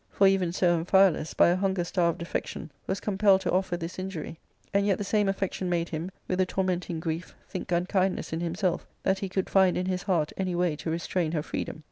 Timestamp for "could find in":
9.29-9.85